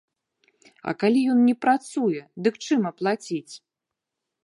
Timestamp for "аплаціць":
2.95-3.53